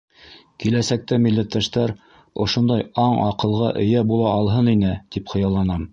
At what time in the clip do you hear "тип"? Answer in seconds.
5.17-5.35